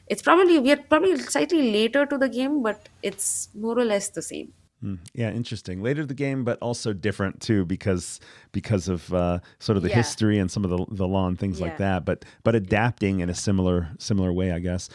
[0.09, 4.09] it's probably we are probably slightly later to the game, but it's more or less
[4.11, 4.53] the same.
[4.83, 5.83] Mm, yeah, interesting.
[5.83, 8.19] Later the game, but also different too because
[8.53, 9.97] because of uh, sort of the Yeah.
[10.03, 12.05] history and some of the the law and things like that.
[12.07, 14.89] But but adapting in a similar similar way, I guess.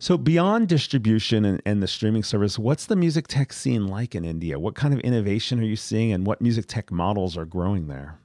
[0.00, 4.24] So beyond distribution and, and the streaming service, what's the music tech scene like in
[4.24, 4.58] India?
[4.58, 8.18] What kind of innovation are you seeing, and what music tech models are growing there?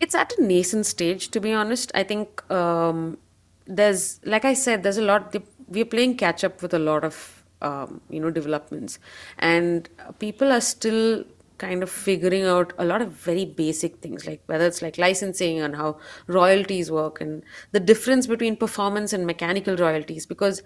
[0.00, 1.90] It's at a nascent stage, to be honest.
[1.94, 3.18] I think um,
[3.66, 5.34] there's, like I said, there's a lot.
[5.68, 8.98] We're playing catch up with a lot of, um, you know, developments,
[9.38, 11.24] and people are still
[11.58, 15.58] kind of figuring out a lot of very basic things, like whether it's like licensing
[15.60, 20.26] and how royalties work, and the difference between performance and mechanical royalties.
[20.26, 20.62] Because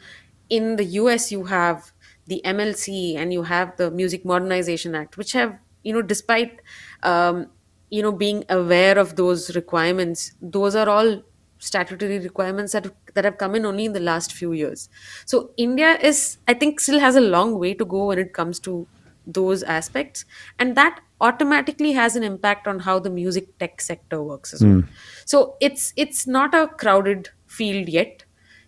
[0.49, 1.93] in the US, you have
[2.27, 6.61] the MLC and you have the Music Modernization Act, which have, you know, despite
[7.05, 7.47] um,
[7.91, 11.23] you know being aware of those requirements those are all
[11.59, 14.89] statutory requirements that that have come in only in the last few years.
[15.27, 18.61] So india is i think still has a long way to go when it comes
[18.61, 18.89] to
[19.27, 20.25] those aspects
[20.59, 24.79] and that automatically has an impact on how the music tech sector works as well.
[25.27, 28.25] So it's it's not a crowded field yet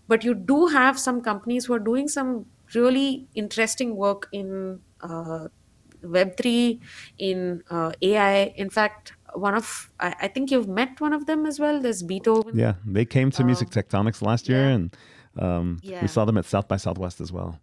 [0.08, 5.48] but you do have some companies who are doing some really interesting work in uh,
[6.02, 6.80] web3
[7.18, 11.46] in uh, ai in fact one of I, I think you've met one of them
[11.46, 14.74] as well there's Beatoven Yeah, they came to Music Tectonics last year, yeah.
[14.74, 14.96] and
[15.38, 16.02] um, Yeah.
[16.02, 17.58] we saw them at South by Southwest as well.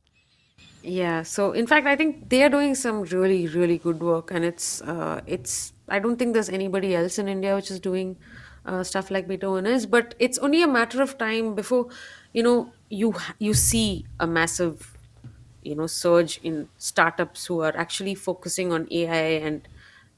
[0.82, 4.46] Yeah, so in fact, I think they are doing some really, really good work, and
[4.46, 5.74] it's uh, it's.
[5.90, 8.16] I don't think there's anybody else in India which is doing
[8.66, 11.88] uh, stuff like Beatoven is, but it's only a matter of time before,
[12.34, 14.98] you know, you you see a massive,
[15.70, 19.68] you know, surge in startups who are actually focusing on AI and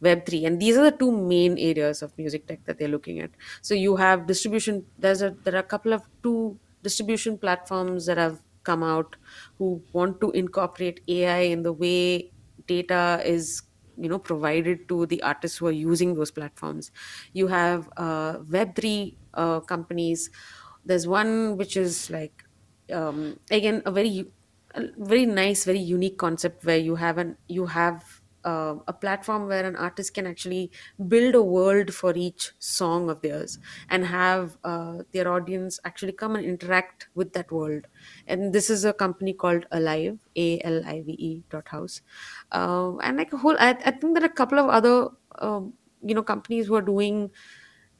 [0.01, 3.19] Web three, and these are the two main areas of music tech that they're looking
[3.19, 3.29] at.
[3.61, 4.87] So you have distribution.
[4.97, 9.15] There's a there are a couple of two distribution platforms that have come out
[9.59, 12.33] who want to incorporate AI in the way
[12.67, 13.61] data is
[13.95, 16.91] you know provided to the artists who are using those platforms.
[17.33, 20.31] You have uh, Web three uh, companies.
[20.83, 22.43] There's one which is like
[22.91, 24.31] um, again a very
[24.75, 29.47] a very nice, very unique concept where you have an you have uh, a platform
[29.47, 30.71] where an artist can actually
[31.07, 36.36] build a world for each song of theirs and have uh, their audience actually come
[36.36, 37.86] and interact with that world.
[38.25, 42.01] And this is a company called Alive, A L I V E dot house,
[42.51, 43.55] uh, and like a whole.
[43.60, 46.81] I, I think there are a couple of other um, you know companies who are
[46.81, 47.29] doing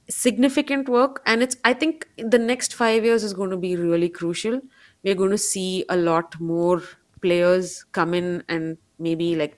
[0.10, 4.10] significant work and it's i think the next 5 years is going to be really
[4.10, 4.60] crucial
[5.03, 6.81] we're going to see a lot more
[7.21, 9.57] players come in and maybe like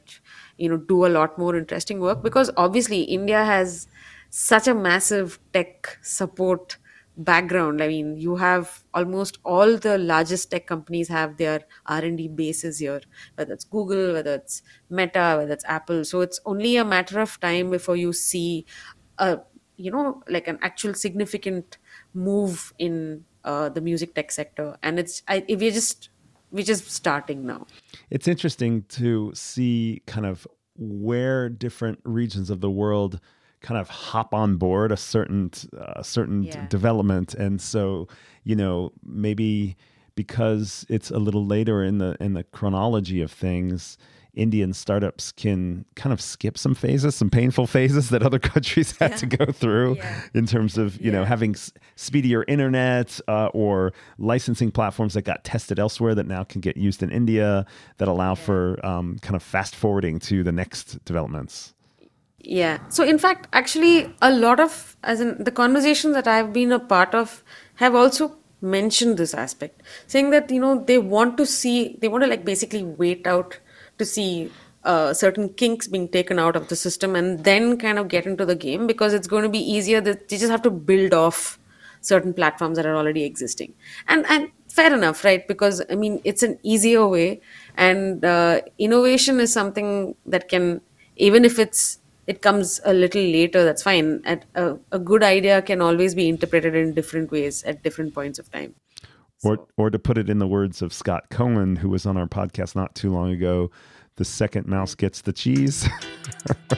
[0.57, 3.87] you know do a lot more interesting work because obviously india has
[4.29, 6.77] such a massive tech support
[7.15, 7.79] background.
[7.83, 13.01] I mean you have almost all the largest tech companies have their r&d bases here
[13.35, 16.03] whether it's google whether it's meta whether it's apple.
[16.05, 18.65] So it's only a matter of time before you see
[19.17, 19.39] a
[19.77, 21.77] you know like an actual significant
[22.13, 26.09] move in uh, the music tech sector and it's I, we're just
[26.51, 27.65] we're just starting now
[28.09, 33.19] It's interesting to see kind of where different regions of the world
[33.61, 36.65] kind of hop on board a certain uh, certain Yeah.
[36.67, 38.07] development, and so
[38.43, 39.75] you know maybe
[40.15, 43.97] because it's a little later in the in the chronology of things.
[44.35, 49.15] Indian startups can kind of skip some phases, some painful phases that other countries had
[49.17, 50.21] to go through Yeah.
[50.33, 55.43] in terms of you know having s- speedier internet uh, or licensing platforms that got
[55.43, 57.65] tested elsewhere that now can get used in India
[57.97, 61.73] that allow for um, kind of fast forwarding to the next developments.
[62.39, 62.79] Yeah.
[62.89, 66.79] So in fact, actually, a lot of as in the conversations that I've been a
[66.79, 67.43] part of
[67.75, 72.23] have also mentioned this aspect, saying that you know they want to see they want
[72.23, 73.59] to like basically wait out
[74.03, 74.51] to see
[74.83, 78.45] uh, certain kinks being taken out of the system and then kind of get into
[78.45, 80.01] the game because it's going to be easier.
[80.01, 81.57] That they just have to build off
[82.01, 83.73] certain platforms that are already existing.
[84.07, 85.47] And and fair enough right?
[85.47, 87.41] Because i mean it's an easier way
[87.77, 90.81] and uh, innovation is something that can
[91.15, 94.21] even if it's it comes a little later that's fine.
[94.25, 98.39] At a, a good idea can always be interpreted in different ways at different points
[98.39, 98.75] of time.
[99.43, 102.27] Or, or to put it in the words of Scott Cohen, who was on our
[102.27, 103.71] podcast not too long ago,
[104.15, 105.87] the second mouse gets the cheese.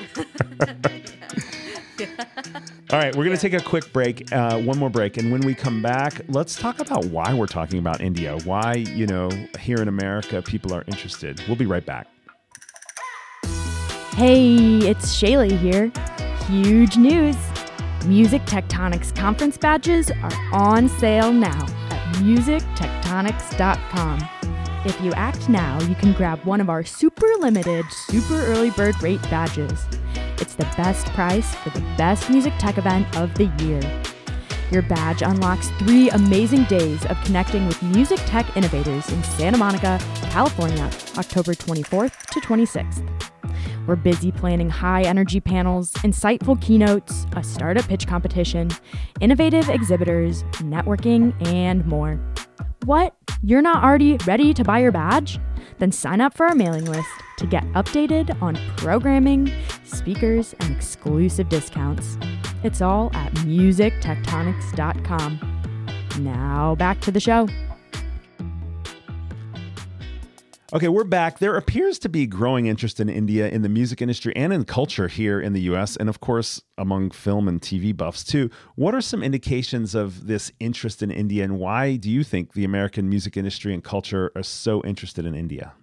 [2.92, 5.18] All right, we're going to take a quick break, uh, one more break.
[5.18, 9.08] And when we come back, let's talk about why we're talking about India, why, you
[9.08, 9.30] know,
[9.60, 11.42] here in America, people are interested.
[11.48, 12.08] We'll be right back.
[14.14, 15.92] Hey, it's Shaylee here.
[16.48, 17.36] Huge news!
[18.06, 24.30] Music Tectonics conference badges are on sale now at musictectonics.com.
[24.86, 29.02] If you act now, you can grab one of our super limited, super early bird
[29.02, 29.88] rate badges.
[30.40, 33.82] It's the best price for the best music tech event of the year.
[34.70, 40.00] Your badge unlocks three amazing days of connecting with music tech innovators in Santa Monica,
[40.30, 43.10] California, October 24th to 26th.
[43.88, 48.70] We're busy planning high energy panels, insightful keynotes, a startup pitch competition,
[49.20, 52.20] innovative exhibitors, networking, and more.
[52.86, 53.16] What?
[53.46, 55.38] You're not already ready to buy your badge?
[55.78, 59.52] Then sign up for our mailing list to get updated on programming,
[59.84, 62.18] speakers, and exclusive discounts.
[62.64, 65.62] It's all at musictectonics.com.
[66.22, 67.48] Now back to the show.
[70.74, 71.38] Okay, we're back.
[71.38, 75.08] There appears to be growing interest in India in the music industry and in culture
[75.08, 78.50] here in the US, and of course, among film and TV buffs too.
[78.74, 82.64] What are some indications of this interest in India, and why do you think the
[82.64, 85.74] American music industry and culture are so interested in India?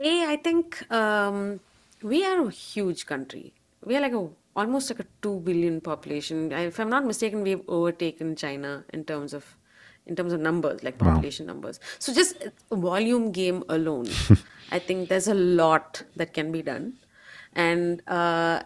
[0.00, 1.60] Hey, I think um,
[2.02, 3.54] we are a huge country.
[3.84, 6.50] We are like a almost like a two billion population.
[6.50, 9.56] If I'm not mistaken, we've overtaken China in terms of
[10.06, 11.80] in terms of numbers, like population numbers.
[11.98, 14.06] So just volume game alone,
[14.70, 16.98] I think there's a lot that can be done,
[17.52, 18.62] and uh,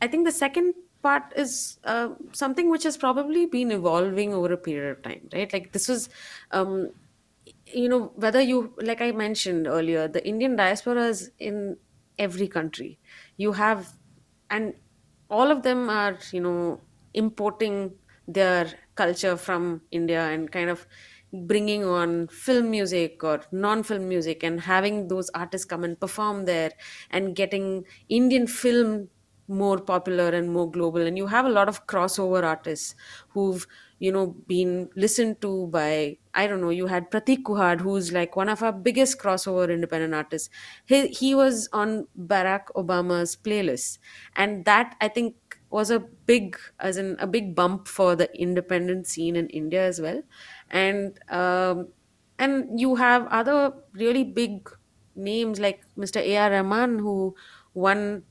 [0.00, 4.56] I think the second part is uh, something which has probably been evolving over a
[4.56, 5.52] period of time, right?
[5.52, 6.08] Like this was.
[6.50, 6.90] Um,
[7.66, 11.76] you know whether you like i mentioned earlier the indian diaspora is in
[12.18, 12.98] every country
[13.36, 13.96] you have
[14.50, 14.74] and
[15.30, 16.80] all of them are you know
[17.14, 20.86] importing their culture from india and kind of
[21.32, 26.70] bringing on film music or non-film music and having those artists come and perform there
[27.10, 29.08] and getting indian film
[29.48, 31.02] more popular and more global.
[31.02, 32.94] And you have a lot of crossover artists
[33.30, 33.66] who've
[33.98, 38.34] you know been listened to by i don't know you had Prateek Kuhad who's like
[38.34, 40.48] one of our biggest crossover independent artists.
[40.86, 43.98] He, he was on barack obama's playlist.
[44.34, 45.36] And that i think
[45.72, 50.00] was a big as in a big bump for the independent scene in india as
[50.00, 50.22] well.
[50.70, 51.88] And um,
[52.38, 54.68] and you have other really big
[55.14, 57.34] names like mr ar rahman who
[57.74, 58.24] won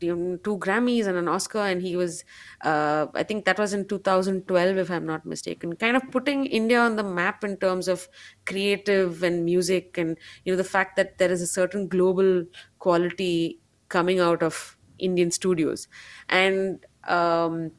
[0.00, 2.24] you know, two Grammys and an Oscar, and he was,
[2.62, 6.78] uh, I think that was in 2012, if I'm not mistaken, kind of putting India
[6.80, 8.08] on the map in terms of
[8.46, 12.44] creative and music, and you know the fact that there is a certain global
[12.78, 15.88] quality coming out of Indian studios,
[16.28, 17.72] and um,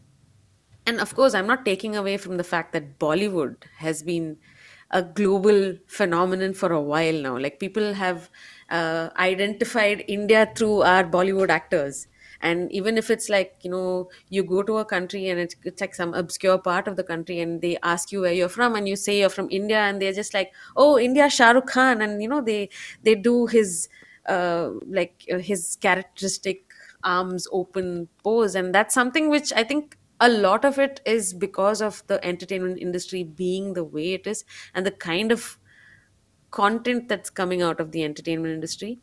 [0.86, 4.38] and of course, I'm not taking away from the fact that Bollywood has been
[4.92, 7.38] a global phenomenon for a while now.
[7.38, 8.30] Like people have
[8.72, 12.08] uh, identified India through our Bollywood actors.
[12.42, 15.82] And even if it's like, you know, you go to a country and it's, it's
[15.82, 18.88] like some obscure part of the country and they ask you where you're from and
[18.88, 22.02] you say you're from India and they're just like, oh, India, Shah Rukh Khan.
[22.02, 22.70] And, you know, they,
[23.04, 23.90] they do his,
[24.26, 26.69] uh, like uh, his characteristic
[27.04, 28.56] arms open pose.
[28.56, 32.80] And that's something which I think a lot of it is because of the entertainment
[32.80, 34.44] industry being the way it is
[34.74, 35.58] and the kind of
[36.52, 39.00] content that's coming out of the entertainment industry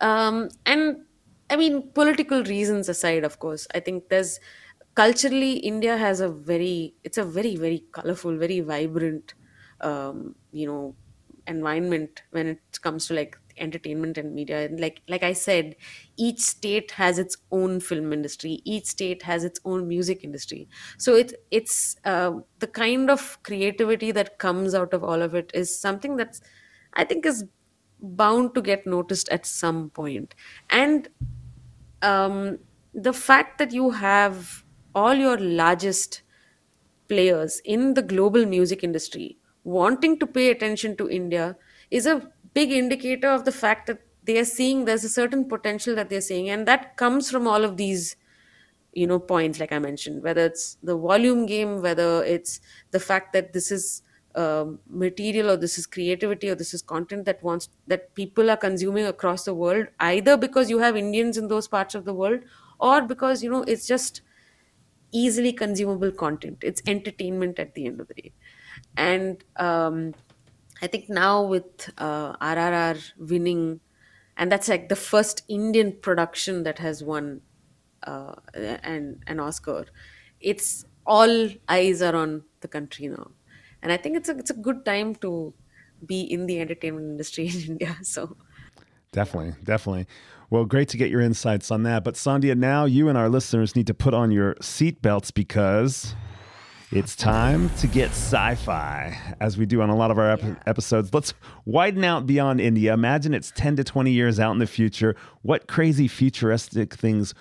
[0.00, 0.98] um, and
[1.50, 4.38] i mean political reasons aside of course i think there's
[4.94, 9.34] culturally india has a very it's a very very colorful very vibrant
[9.80, 10.94] um, you know
[11.46, 15.74] environment when it comes to like entertainment and media and like like i said
[16.16, 20.68] each state has its own film industry each state has its own music industry.
[20.98, 25.50] So it's it's uh, the kind of creativity that comes out of all of it
[25.54, 26.40] is something that's
[26.94, 27.44] i think is
[28.00, 30.34] bound to get noticed at some point.
[30.70, 31.08] And
[32.02, 32.58] um,
[32.92, 36.22] the fact that you have all your largest
[37.08, 41.56] players in the global music industry wanting to pay attention to India
[41.90, 45.94] is a big indicator of the fact that they are seeing there's a certain potential
[45.94, 48.16] that they're seeing, and that comes from all of these
[48.92, 52.60] you know points like i mentioned whether it's the volume game whether it's
[52.92, 54.02] the fact that this is
[54.36, 58.56] um, material or this is creativity or this is content that wants that people are
[58.56, 62.40] consuming across the world either because you have indians in those parts of the world
[62.80, 64.22] or because you know it's just
[65.12, 66.58] easily consumable content.
[66.62, 68.32] It's entertainment at the end of the day.
[68.96, 70.14] And um,
[70.82, 73.80] I think now with uh, RRR winning,
[74.36, 77.40] and that's like the first Indian production that has won
[78.06, 79.86] uh, an an Oscar.
[80.40, 83.30] It's all eyes are on the country now,
[83.82, 85.54] and I think it's a it's a good time to
[86.04, 87.96] be in the entertainment industry in India.
[88.02, 88.36] So
[89.14, 90.08] Definitely, definitely.
[90.50, 92.02] Well, great to get your insights on that.
[92.02, 96.16] But Sandhya, now you and our listeners need to put on your seatbelts because
[96.90, 101.12] it's time to get sci-fi, as we do on a lot of our ep- episodes.
[101.12, 102.92] Let's widen out beyond India.
[102.92, 105.16] Imagine it's 10 to 20 years out in the future.
[105.42, 107.34] What crazy futuristic things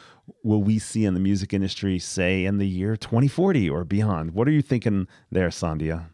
[0.44, 4.32] will we see in the music industry, say, in the year 2040 or beyond?
[4.32, 6.08] What are you thinking there, Sandhya?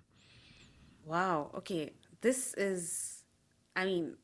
[1.09, 3.23] wow, okay, this is,
[3.75, 4.15] I mean,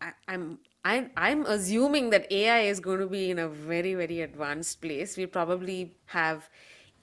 [0.00, 4.20] I, I'm I'm I'm assuming that AI is going to be in a very very
[4.20, 5.16] advanced place.
[5.16, 6.50] We probably have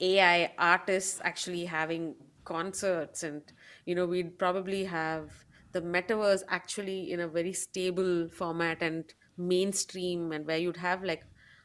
[0.02, 3.42] AI artists actually having concerts, and
[3.86, 5.32] you know we'd probably have
[5.72, 11.24] the metaverse actually in a very stable format and mainstream, and where you'd have like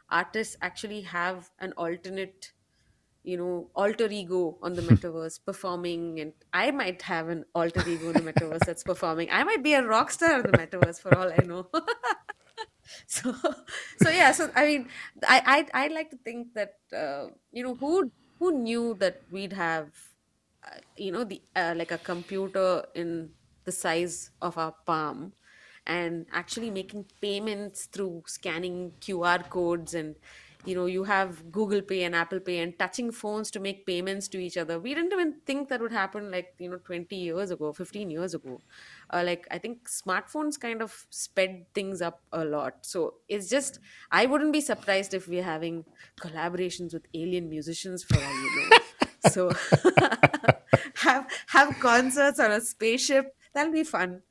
[0.10, 2.54] artists actually have an alternate
[3.24, 8.10] you know alter ego on the metaverse performing and i might have an alter ego
[8.10, 9.30] in the metaverse that's performing.
[9.32, 11.70] I might be a rock star in the metaverse for all i know.
[13.08, 13.34] So
[14.02, 14.90] so yeah so i mean
[15.28, 19.54] i i, I like to think that uh, you know who who knew that we'd
[19.54, 19.90] have
[20.66, 23.30] uh, you know the uh, like a computer in
[23.66, 25.34] the size of our palm
[25.86, 30.16] and actually making payments through scanning qr codes and
[30.66, 34.28] you know you have google pay and apple pay and touching phones to make payments
[34.28, 34.80] to each other.
[34.80, 38.34] We didn't even think that would happen like you know 20 years ago 15 years
[38.34, 38.60] ago.
[39.14, 42.86] Uh, like i think smartphones kind of sped things up a lot.
[42.86, 43.80] So it's just
[44.12, 45.86] i wouldn't be surprised if we're having
[46.20, 48.78] collaborations with alien musicians for all you know.
[49.30, 49.52] So
[50.96, 53.36] have have concerts on a spaceship.
[53.54, 54.22] That'll be fun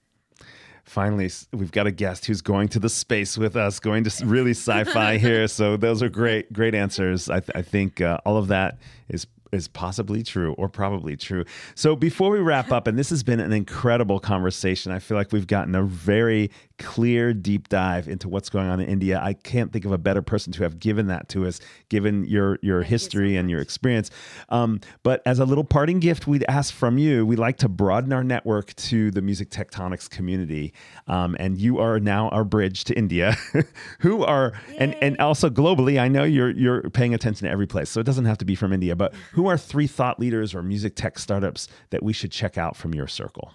[0.86, 4.52] Finally, we've got a guest who's going to the space with us, going to really
[4.52, 5.48] sci-fi here.
[5.48, 7.28] So those are great, great answers.
[7.28, 8.78] I, th- I think uh, all of that
[9.08, 11.44] is is possibly true or probably true.
[11.74, 15.32] So before we wrap up, and this has been an incredible conversation, I feel like
[15.32, 19.20] we've gotten a very clear deep dive into what's going on in India.
[19.22, 22.58] I can't think of a better person to have given that to us, given your
[22.62, 24.10] your history and your experience.
[24.48, 27.24] Um, but as a little parting gift, we'd ask from you.
[27.24, 30.72] We'd like to broaden our network to the music tectonics community,
[31.06, 33.36] um, and you are now our bridge to India.
[34.00, 36.00] Who are and and also globally?
[36.00, 38.54] I know you're you're paying attention to every place, so it doesn't have to be
[38.54, 38.94] from India.
[38.96, 42.76] But who are three thought leaders or music tech startups that we should check out
[42.76, 43.52] from your circle?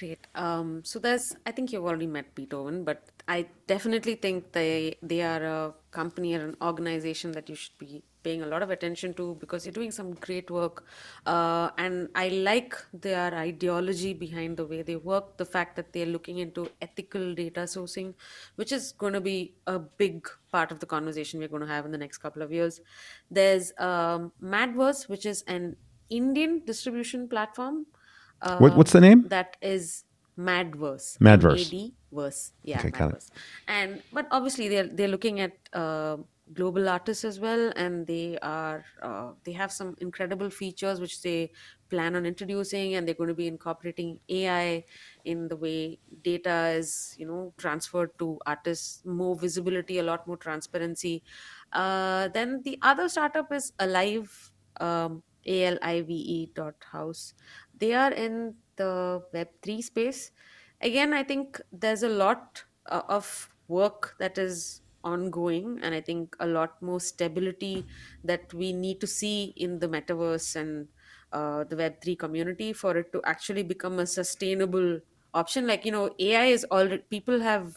[0.00, 0.26] Great.
[0.34, 5.20] Um, so there's, I think you've already met Beatoven, but I definitely think they they
[5.20, 9.12] are a company or an organization that you should be paying a lot of attention
[9.18, 10.84] to because you're doing some great work.
[11.26, 16.12] Uh, and I like their ideology behind the way they work, the fact that they're
[16.16, 18.14] looking into ethical data sourcing,
[18.56, 21.84] which is going to be a big part of the conversation we're going to have
[21.84, 22.80] in the next couple of years.
[23.30, 25.76] There's um, Madverse, which is an
[26.08, 27.86] Indian distribution platform
[28.58, 29.28] What, what's the name?
[29.28, 30.04] that is
[30.38, 31.18] Madverse.
[31.18, 31.66] Madverse.
[31.66, 32.52] M-A-D verse.
[32.62, 33.14] Yeah, Okay, got it.
[33.16, 33.30] Madverse.
[33.68, 36.16] And but obviously they're they're looking at uh,
[36.52, 41.52] global artists as well, and they are uh, they have some incredible features which they
[41.90, 44.84] plan on introducing, and they're going to be incorporating AI
[45.24, 50.36] in the way data is you know transferred to artists, more visibility, a lot more
[50.36, 51.22] transparency.
[51.72, 54.52] Uh, then the other startup is Alive.
[54.80, 57.34] Um, A-L-I-V-E dot house.
[57.80, 60.30] They are in the Web3 space.
[60.80, 66.36] Again, I think there's a lot uh, of work that is ongoing, and I think
[66.40, 67.86] a lot more stability
[68.24, 70.88] that we need to see in the metaverse and
[71.32, 75.00] uh, the Web3 community for it to actually become a sustainable
[75.34, 75.66] option.
[75.66, 77.76] Like, you know, AI is already, people have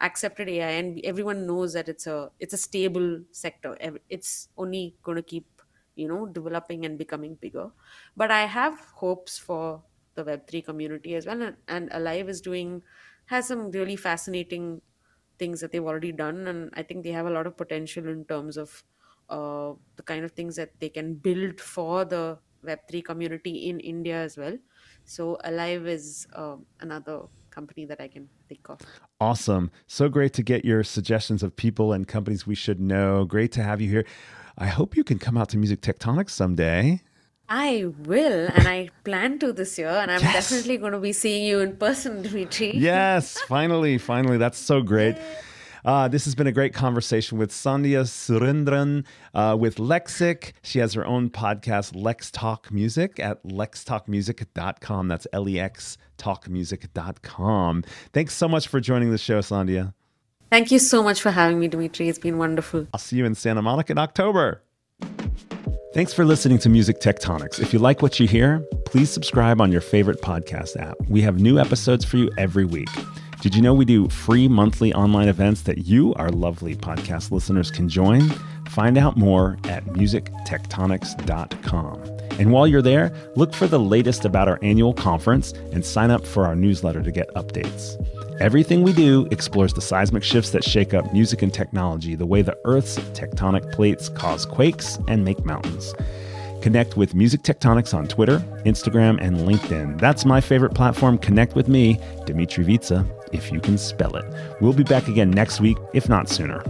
[0.00, 3.76] accepted AI and everyone knows that it's a it's a stable sector.
[4.08, 5.61] It's only going to keep
[5.94, 7.70] you know developing and becoming bigger
[8.16, 9.82] but i have hopes for
[10.14, 12.82] the web3 community as well and, and alive is doing
[13.26, 14.80] has some really fascinating
[15.38, 18.24] things that they've already done and i think they have a lot of potential in
[18.24, 18.82] terms of
[19.30, 24.16] uh, the kind of things that they can build for the web3 community in india
[24.16, 24.56] as well
[25.04, 28.78] so alive is uh, another company that i can think of
[29.22, 29.70] Awesome.
[29.86, 33.24] So great to get your suggestions of people and companies we should know.
[33.24, 34.04] Great to have you here.
[34.58, 37.00] I hope you can come out to Music Tectonics someday.
[37.48, 40.32] I will, and I plan to this year, and I'm Yes.
[40.48, 42.76] definitely going to be seeing you in person, Dmitri.
[42.76, 44.38] Yes, finally, finally.
[44.38, 45.16] That's so great.
[45.84, 50.52] Uh, this has been a great conversation with Sandhya Surendran uh, with Lexic.
[50.62, 55.08] She has her own podcast, Lex Talk Music, at lextalkmusic.com.
[55.08, 57.84] That's L E X talkmusic.com.
[58.12, 59.92] Thanks so much for joining the show, Sandhya.
[60.52, 62.10] Thank you so much for having me, Dmitri.
[62.10, 62.86] It's been wonderful.
[62.92, 64.60] I'll see you in Santa Monica in October.
[65.94, 67.58] Thanks for listening to Music Tectonics.
[67.58, 70.96] If you like what you hear, please subscribe on your favorite podcast app.
[71.08, 72.90] We have new episodes for you every week.
[73.40, 77.70] Did you know we do free monthly online events that you, our lovely podcast listeners,
[77.70, 78.28] can join?
[78.68, 82.02] Find out more at musictectonics.com.
[82.38, 86.26] And while you're there, look for the latest about our annual conference and sign up
[86.26, 87.96] for our newsletter to get updates.
[88.40, 92.42] Everything we do explores the seismic shifts that shake up music and technology, the way
[92.42, 95.94] the Earth's tectonic plates cause quakes and make mountains.
[96.62, 100.00] Connect with Music Tectonics on Twitter, Instagram, and LinkedIn.
[100.00, 101.18] That's my favorite platform.
[101.18, 104.24] Connect with me, Dmitri Vietze, if you can spell it.
[104.60, 106.62] We'll be back again next week, if not sooner.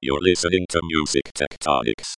[0.00, 2.16] You're listening to Music Tectonics.